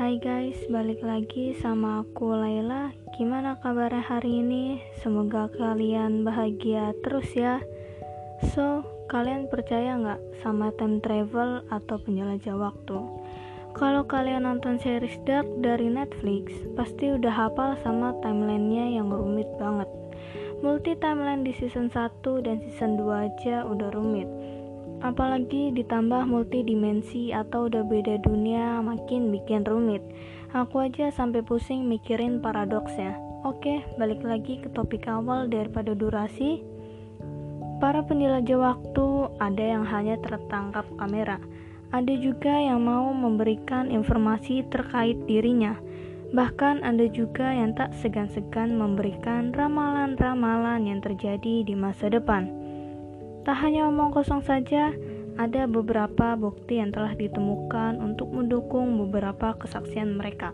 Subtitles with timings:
[0.00, 2.88] Hai guys, balik lagi sama aku Laila.
[3.20, 4.80] Gimana kabarnya hari ini?
[5.04, 7.60] Semoga kalian bahagia terus ya.
[8.56, 8.80] So,
[9.12, 12.96] kalian percaya nggak sama time travel atau penjelajah waktu?
[13.76, 16.48] Kalau kalian nonton series Dark dari Netflix,
[16.80, 19.92] pasti udah hafal sama timelinenya yang rumit banget.
[20.64, 24.39] Multi timeline di season 1 dan season 2 aja udah rumit
[25.00, 30.04] Apalagi ditambah multidimensi atau udah beda dunia makin bikin rumit.
[30.52, 33.16] Aku aja sampai pusing mikirin paradoksnya.
[33.40, 36.60] Oke, balik lagi ke topik awal daripada durasi.
[37.80, 41.40] Para penjelajah waktu ada yang hanya tertangkap kamera.
[41.96, 45.80] Ada juga yang mau memberikan informasi terkait dirinya.
[46.36, 52.52] Bahkan ada juga yang tak segan-segan memberikan ramalan-ramalan yang terjadi di masa depan.
[53.40, 54.92] Tak hanya omong kosong saja,
[55.40, 60.52] ada beberapa bukti yang telah ditemukan untuk mendukung beberapa kesaksian mereka.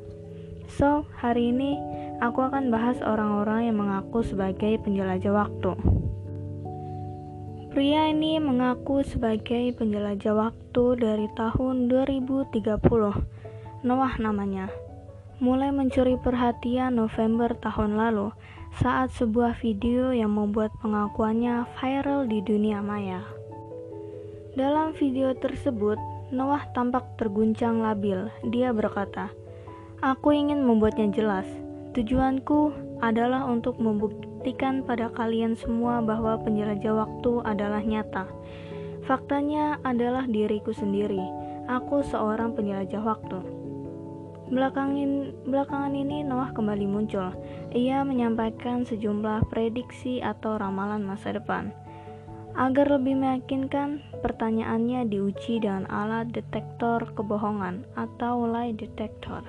[0.71, 1.79] So, hari ini
[2.23, 5.73] aku akan bahas orang-orang yang mengaku sebagai penjelajah waktu.
[7.75, 13.85] Pria ini mengaku sebagai penjelajah waktu dari tahun 2030.
[13.85, 14.73] Noah namanya.
[15.37, 18.33] Mulai mencuri perhatian November tahun lalu
[18.81, 23.21] saat sebuah video yang membuat pengakuannya viral di dunia maya.
[24.57, 26.01] Dalam video tersebut,
[26.33, 28.33] Noah tampak terguncang labil.
[28.49, 29.29] Dia berkata,
[30.01, 31.45] "Aku ingin membuatnya jelas.
[31.93, 32.73] Tujuanku
[33.05, 38.25] adalah untuk membuktikan pada kalian semua bahwa penjelajah waktu adalah nyata.
[39.05, 41.21] Faktanya adalah diriku sendiri.
[41.69, 43.66] Aku seorang penjelajah waktu."
[44.47, 47.35] Belakangin, belakangan ini Noah kembali muncul.
[47.75, 51.75] Ia menyampaikan sejumlah prediksi atau ramalan masa depan.
[52.55, 59.43] Agar lebih meyakinkan, pertanyaannya diuji dengan alat detektor kebohongan atau lie detector.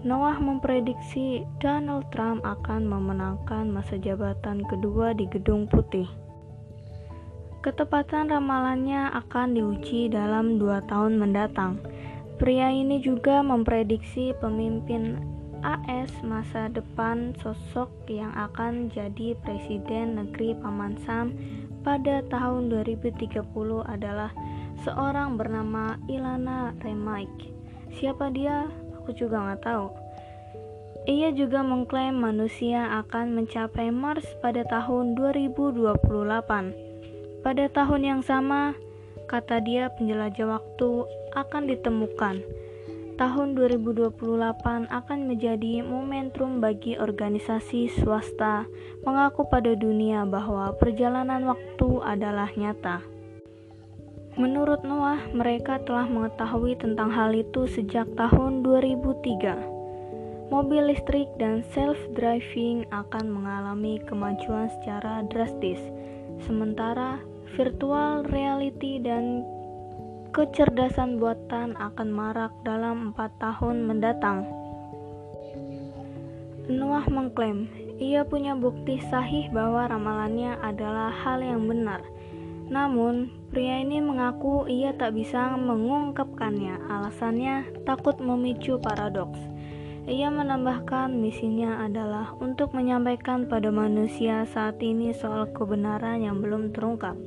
[0.00, 6.08] Noah memprediksi Donald Trump akan memenangkan masa jabatan kedua di Gedung Putih.
[7.60, 11.84] Ketepatan ramalannya akan diuji dalam dua tahun mendatang
[12.38, 15.18] Pria ini juga memprediksi pemimpin
[15.66, 21.34] AS masa depan sosok yang akan jadi presiden negeri Paman Sam
[21.82, 23.42] pada tahun 2030
[23.90, 24.30] adalah
[24.86, 27.50] seorang bernama Ilana Remaik.
[27.98, 28.70] Siapa dia?
[29.02, 29.90] Aku juga nggak tahu.
[31.10, 36.06] Ia juga mengklaim manusia akan mencapai Mars pada tahun 2028.
[37.42, 38.78] Pada tahun yang sama,
[39.26, 40.88] kata dia penjelajah waktu
[41.44, 42.42] akan ditemukan.
[43.18, 44.14] Tahun 2028
[44.86, 48.62] akan menjadi momentum bagi organisasi swasta
[49.02, 53.02] mengaku pada dunia bahwa perjalanan waktu adalah nyata.
[54.38, 60.54] Menurut Noah, mereka telah mengetahui tentang hal itu sejak tahun 2003.
[60.54, 65.82] Mobil listrik dan self-driving akan mengalami kemajuan secara drastis,
[66.46, 67.18] sementara
[67.58, 69.42] virtual reality dan
[70.30, 74.44] kecerdasan buatan akan marak dalam empat tahun mendatang.
[76.68, 81.98] Noah mengklaim ia punya bukti sahih bahwa ramalannya adalah hal yang benar.
[82.70, 86.78] Namun, pria ini mengaku ia tak bisa mengungkapkannya.
[86.86, 89.42] Alasannya takut memicu paradoks.
[90.08, 97.18] Ia menambahkan misinya adalah untuk menyampaikan pada manusia saat ini soal kebenaran yang belum terungkap.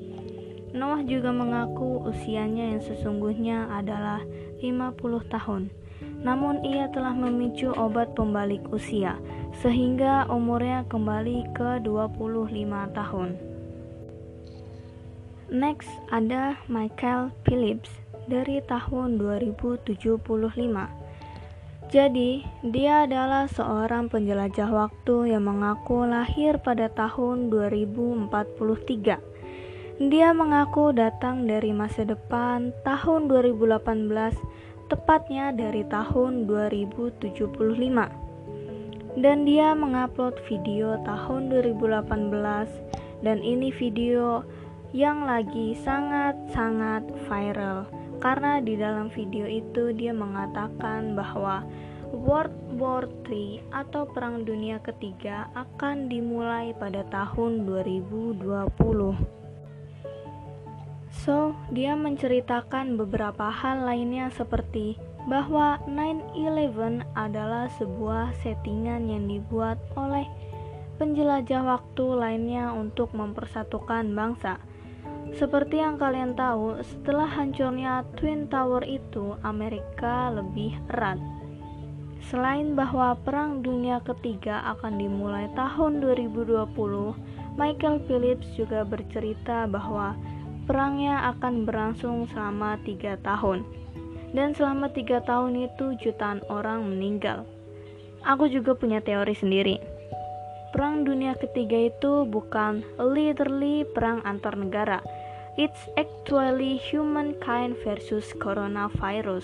[0.72, 4.24] Noah juga mengaku usianya yang sesungguhnya adalah
[4.64, 4.96] 50
[5.28, 5.68] tahun.
[6.24, 9.20] Namun ia telah memicu obat pembalik usia
[9.60, 13.30] sehingga umurnya kembali ke 25 tahun.
[15.52, 17.92] Next ada Michael Phillips
[18.32, 19.92] dari tahun 2075.
[21.92, 29.31] Jadi, dia adalah seorang penjelajah waktu yang mengaku lahir pada tahun 2043
[30.10, 34.34] dia mengaku datang dari masa depan tahun 2018,
[34.90, 37.30] tepatnya dari tahun 2075.
[39.20, 44.42] Dan dia mengupload video tahun 2018 dan ini video
[44.90, 47.86] yang lagi sangat-sangat viral
[48.24, 51.62] karena di dalam video itu dia mengatakan bahwa
[52.10, 59.41] World War III atau Perang Dunia Ketiga akan dimulai pada tahun 2020.
[61.22, 64.98] So, dia menceritakan beberapa hal lainnya seperti
[65.30, 70.26] bahwa 9/11 adalah sebuah settingan yang dibuat oleh
[70.98, 74.58] penjelajah waktu lainnya untuk mempersatukan bangsa.
[75.38, 81.22] Seperti yang kalian tahu, setelah hancurnya Twin Tower itu, Amerika lebih erat.
[82.34, 87.14] Selain bahwa Perang Dunia Ketiga akan dimulai tahun 2020,
[87.58, 90.18] Michael Phillips juga bercerita bahwa
[90.66, 93.64] perangnya akan berlangsung selama tiga tahun.
[94.32, 97.44] Dan selama tiga tahun itu jutaan orang meninggal.
[98.24, 99.76] Aku juga punya teori sendiri.
[100.72, 105.04] Perang Dunia Ketiga itu bukan literally perang antar negara.
[105.60, 109.44] It's actually humankind versus coronavirus.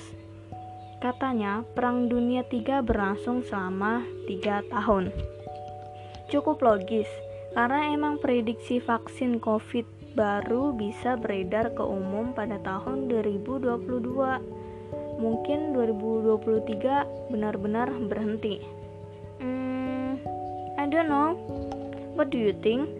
[1.03, 5.11] Katanya, Perang Dunia Tiga berlangsung selama tiga tahun.
[6.31, 7.11] Cukup logis,
[7.57, 13.97] karena emang prediksi vaksin COVID baru bisa beredar ke umum pada tahun 2022
[15.17, 18.61] mungkin 2023 benar-benar berhenti.
[19.41, 20.21] Hmm,
[20.77, 21.33] I don't know.
[22.13, 22.93] What do you think?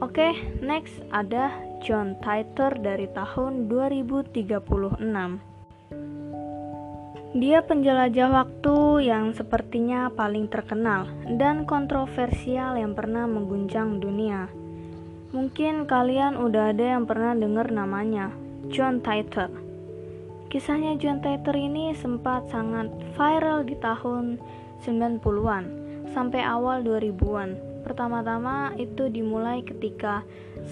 [0.00, 0.32] Oke, okay,
[0.64, 1.52] next ada
[1.84, 5.55] John Titor dari tahun 2036.
[7.36, 11.04] Dia penjelajah waktu yang sepertinya paling terkenal
[11.36, 14.48] dan kontroversial yang pernah mengguncang dunia.
[15.36, 18.32] Mungkin kalian udah ada yang pernah dengar namanya,
[18.72, 19.52] John Titor.
[20.48, 22.88] Kisahnya John Titor ini sempat sangat
[23.20, 24.40] viral di tahun
[24.88, 25.64] 90-an
[26.16, 27.84] sampai awal 2000-an.
[27.84, 30.24] Pertama-tama itu dimulai ketika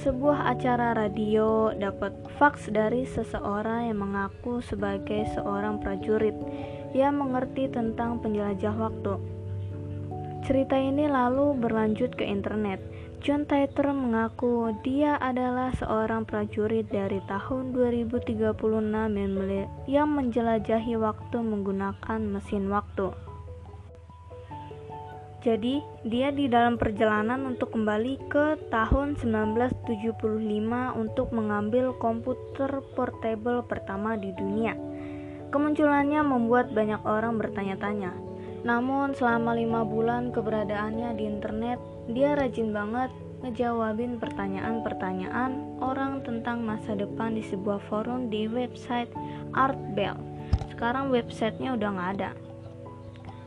[0.03, 6.35] sebuah acara radio dapat fax dari seseorang yang mengaku sebagai seorang prajurit
[6.91, 9.15] yang mengerti tentang penjelajah waktu.
[10.45, 12.83] Cerita ini lalu berlanjut ke internet
[13.25, 18.37] John Titor mengaku dia adalah seorang prajurit dari tahun 2036
[19.89, 23.24] yang menjelajahi waktu menggunakan mesin waktu.
[25.45, 30.17] Jadi, dia di dalam perjalanan untuk kembali ke tahun 1975
[30.97, 34.73] untuk mengambil komputer portable pertama di dunia.
[35.53, 38.17] Kemunculannya membuat banyak orang bertanya-tanya,
[38.65, 41.77] namun selama lima bulan keberadaannya di internet,
[42.09, 43.13] dia rajin banget
[43.45, 49.13] ngejawabin pertanyaan-pertanyaan orang tentang masa depan di sebuah forum di website
[49.53, 50.17] Art Bell.
[50.73, 52.33] Sekarang websitenya udah nggak ada.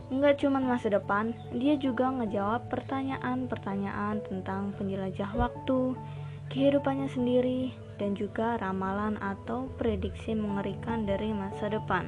[0.07, 5.99] Nggak cuma masa depan, dia juga ngejawab pertanyaan-pertanyaan tentang penjelajah waktu,
[6.47, 12.07] kehidupannya sendiri, dan juga ramalan atau prediksi mengerikan dari masa depan.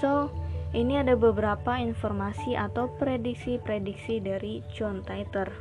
[0.00, 0.32] So,
[0.72, 5.52] ini ada beberapa informasi atau prediksi-prediksi dari John Titor.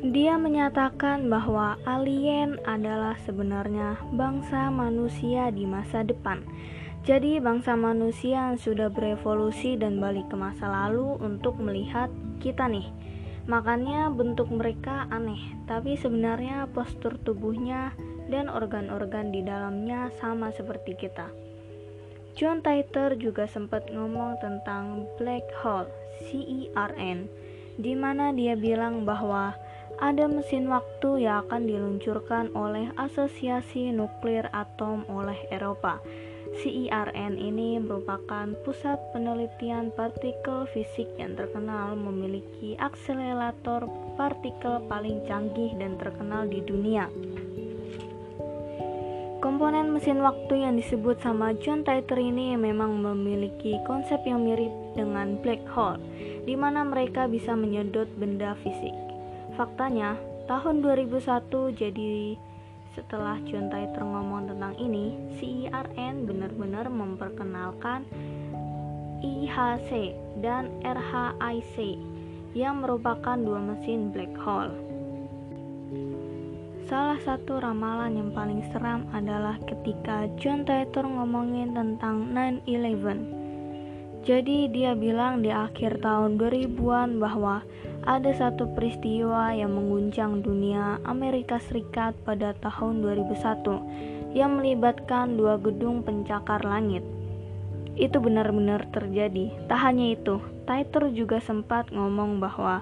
[0.00, 6.40] Dia menyatakan bahwa alien adalah sebenarnya bangsa manusia di masa depan.
[7.00, 12.12] Jadi, bangsa manusia yang sudah berevolusi dan balik ke masa lalu untuk melihat
[12.44, 12.92] kita nih.
[13.48, 17.96] Makanya bentuk mereka aneh, tapi sebenarnya postur tubuhnya
[18.28, 21.32] dan organ-organ di dalamnya sama seperti kita.
[22.38, 25.90] John Titor juga sempat ngomong tentang black hole
[26.28, 27.26] CERN
[27.80, 29.56] di mana dia bilang bahwa
[30.00, 36.00] ada mesin waktu yang akan diluncurkan oleh Asosiasi Nuklir Atom oleh Eropa.
[36.58, 43.86] CERN ini merupakan pusat penelitian partikel fisik yang terkenal memiliki akselerator
[44.18, 47.06] partikel paling canggih dan terkenal di dunia.
[49.40, 55.40] Komponen mesin waktu yang disebut sama John Titor ini memang memiliki konsep yang mirip dengan
[55.40, 55.96] black hole,
[56.44, 58.92] di mana mereka bisa menyedot benda fisik.
[59.56, 62.36] Faktanya, tahun 2001 jadi
[63.00, 68.04] setelah John Titor ngomong tentang ini, CERN benar-benar memperkenalkan
[69.24, 70.12] IHC
[70.44, 71.96] dan RHIC
[72.52, 74.76] yang merupakan dua mesin black hole.
[76.92, 84.28] Salah satu ramalan yang paling seram adalah ketika John Titor ngomongin tentang 9-11.
[84.28, 87.64] Jadi dia bilang di akhir tahun 2000-an bahwa
[88.08, 96.00] ada satu peristiwa yang mengguncang dunia Amerika Serikat pada tahun 2001 yang melibatkan dua gedung
[96.00, 97.04] pencakar langit.
[98.00, 99.52] Itu benar-benar terjadi.
[99.68, 102.80] Tak hanya itu, Titor juga sempat ngomong bahwa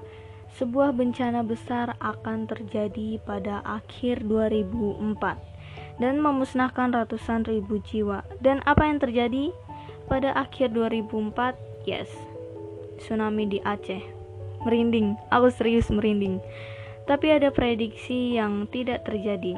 [0.54, 8.22] sebuah bencana besar akan terjadi pada akhir 2004 dan memusnahkan ratusan ribu jiwa.
[8.38, 9.50] Dan apa yang terjadi
[10.06, 11.58] pada akhir 2004?
[11.88, 12.12] Yes,
[13.02, 14.17] tsunami di Aceh.
[14.66, 16.42] Merinding, aku serius merinding.
[17.06, 19.54] Tapi ada prediksi yang tidak terjadi,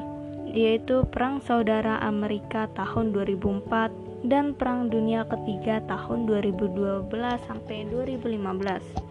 [0.51, 7.09] yaitu Perang Saudara Amerika tahun 2004 dan Perang Dunia Ketiga tahun 2012
[7.49, 9.11] sampai 2015.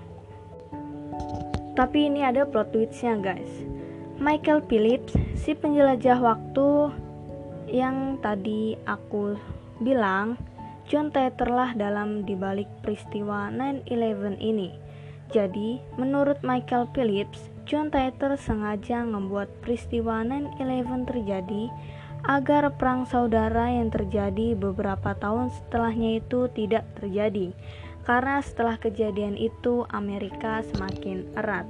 [1.74, 3.50] Tapi ini ada plot twistnya guys.
[4.19, 6.91] Michael Phillips, si penjelajah waktu
[7.72, 9.39] yang tadi aku
[9.79, 10.36] bilang,
[10.91, 14.88] John Titor lah dalam dibalik peristiwa 9/11 ini.
[15.29, 21.69] Jadi, menurut Michael Phillips, John Titor sengaja membuat peristiwa 9/11 terjadi
[22.25, 27.53] agar perang saudara yang terjadi beberapa tahun setelahnya itu tidak terjadi.
[28.09, 31.69] Karena setelah kejadian itu Amerika semakin erat.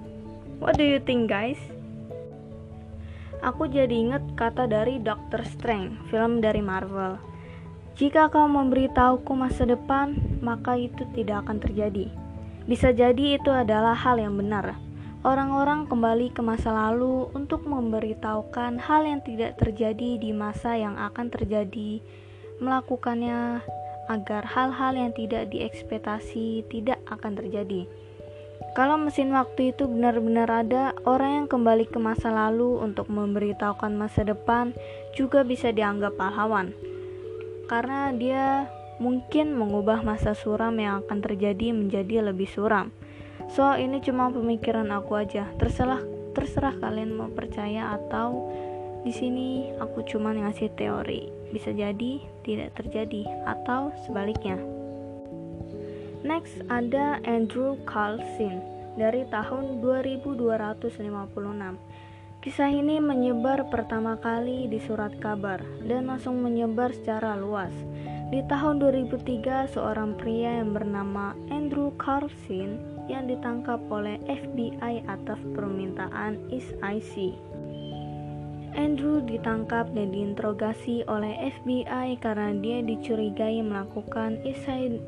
[0.64, 1.60] What do you think, guys?
[3.44, 7.20] Aku jadi inget kata dari Doctor Strange, film dari Marvel.
[8.00, 12.08] Jika kau memberitahuku masa depan, maka itu tidak akan terjadi.
[12.70, 14.78] Bisa jadi itu adalah hal yang benar.
[15.26, 21.34] Orang-orang kembali ke masa lalu untuk memberitahukan hal yang tidak terjadi di masa yang akan
[21.34, 21.98] terjadi,
[22.62, 23.66] melakukannya
[24.06, 27.90] agar hal-hal yang tidak diekspektasi tidak akan terjadi.
[28.78, 34.22] Kalau mesin waktu itu benar-benar ada, orang yang kembali ke masa lalu untuk memberitahukan masa
[34.22, 34.78] depan
[35.18, 36.70] juga bisa dianggap pahlawan.
[37.66, 42.92] Karena dia mungkin mengubah masa suram yang akan terjadi menjadi lebih suram.
[43.50, 45.50] So, ini cuma pemikiran aku aja.
[45.58, 46.04] Terserah
[46.38, 48.52] terserah kalian mau percaya atau
[49.02, 51.32] di sini aku cuma ngasih teori.
[51.50, 54.60] Bisa jadi tidak terjadi atau sebaliknya.
[56.20, 58.60] Next ada Andrew Carlson
[59.00, 61.00] dari tahun 2256.
[62.40, 67.72] Kisah ini menyebar pertama kali di surat kabar dan langsung menyebar secara luas.
[68.30, 72.78] Di tahun 2003, seorang pria yang bernama Andrew Carlson
[73.10, 77.34] yang ditangkap oleh FBI atas permintaan SIC.
[78.78, 84.38] Andrew ditangkap dan diinterogasi oleh FBI karena dia dicurigai melakukan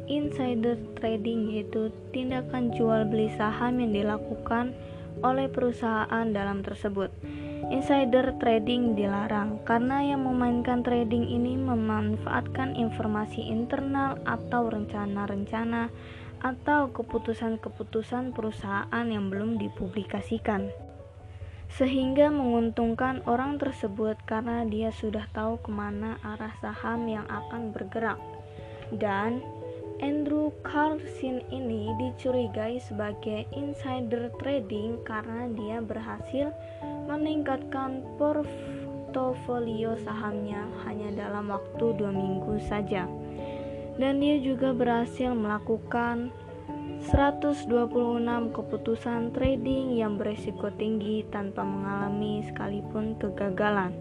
[0.10, 4.74] insider trading yaitu tindakan jual beli saham yang dilakukan
[5.22, 7.14] oleh perusahaan dalam tersebut.
[7.70, 15.94] Insider trading dilarang karena yang memainkan trading ini memanfaatkan informasi internal atau rencana-rencana
[16.42, 20.74] atau keputusan-keputusan perusahaan yang belum dipublikasikan
[21.72, 28.20] sehingga menguntungkan orang tersebut karena dia sudah tahu ke mana arah saham yang akan bergerak.
[28.92, 29.40] Dan
[30.04, 36.52] Andrew Carlson ini dicurigai sebagai insider trading karena dia berhasil
[37.12, 43.04] meningkatkan portofolio sahamnya hanya dalam waktu dua minggu saja.
[44.00, 46.32] Dan dia juga berhasil melakukan
[47.02, 47.68] 126
[48.56, 53.92] keputusan trading yang beresiko tinggi tanpa mengalami sekalipun kegagalan.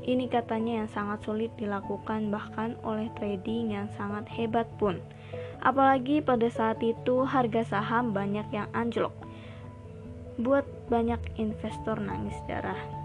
[0.00, 4.96] Ini katanya yang sangat sulit dilakukan bahkan oleh trading yang sangat hebat pun.
[5.60, 9.12] Apalagi pada saat itu harga saham banyak yang anjlok.
[10.40, 13.00] Buat banyak investor nangis darah.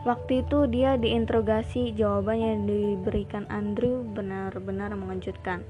[0.00, 5.60] Waktu itu dia diinterogasi, jawaban yang diberikan Andrew benar-benar mengejutkan.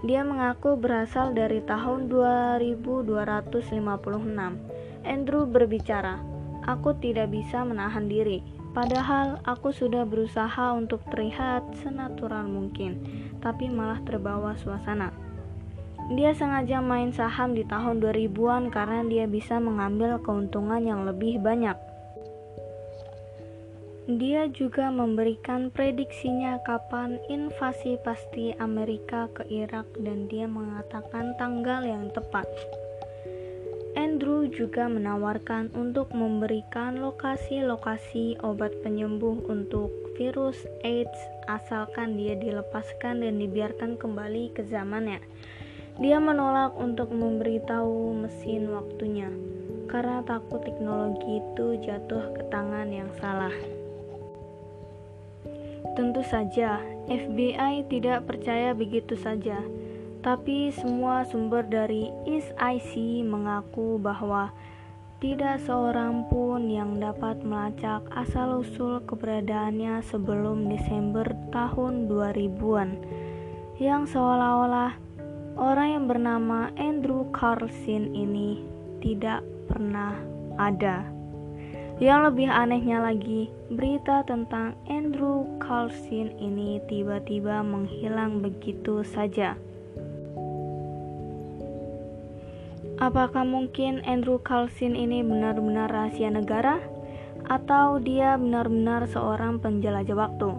[0.00, 4.56] Dia mengaku berasal dari tahun 2256.
[5.04, 6.16] Andrew berbicara,
[6.64, 8.40] "Aku tidak bisa menahan diri,
[8.72, 13.04] padahal aku sudah berusaha untuk terlihat senatural mungkin,
[13.44, 15.12] tapi malah terbawa suasana."
[16.12, 21.80] Dia sengaja main saham di tahun 2000-an karena dia bisa mengambil keuntungan yang lebih banyak.
[24.04, 32.12] Dia juga memberikan prediksinya kapan invasi pasti Amerika ke Irak dan dia mengatakan tanggal yang
[32.12, 32.44] tepat.
[33.96, 39.88] Andrew juga menawarkan untuk memberikan lokasi-lokasi obat penyembuh untuk
[40.20, 41.16] virus AIDS
[41.48, 45.24] asalkan dia dilepaskan dan dibiarkan kembali ke zamannya.
[45.94, 49.30] Dia menolak untuk memberitahu mesin waktunya
[49.86, 53.54] karena takut teknologi itu jatuh ke tangan yang salah.
[55.94, 59.62] Tentu saja, FBI tidak percaya begitu saja,
[60.18, 64.50] tapi semua sumber dari SIC mengaku bahwa
[65.22, 72.98] tidak seorang pun yang dapat melacak asal-usul keberadaannya sebelum Desember tahun 2000-an,
[73.78, 75.03] yang seolah-olah
[75.54, 78.62] orang yang bernama Andrew Carlson ini
[78.98, 80.18] tidak pernah
[80.58, 81.06] ada.
[82.02, 89.54] Yang lebih anehnya lagi, berita tentang Andrew Carlson ini tiba-tiba menghilang begitu saja.
[92.98, 96.82] Apakah mungkin Andrew Carlson ini benar-benar rahasia negara?
[97.46, 100.50] Atau dia benar-benar seorang penjelajah waktu?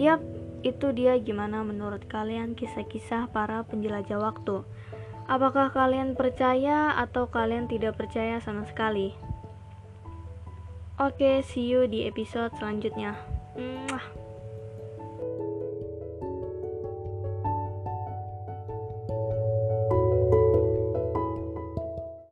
[0.00, 0.20] Yap,
[0.64, 4.64] itu dia gimana menurut kalian kisah-kisah para penjelajah waktu.
[5.28, 9.12] Apakah kalian percaya atau kalian tidak percaya sama sekali?
[10.96, 13.12] Oke, see you di episode selanjutnya.
[13.60, 14.33] Mwah.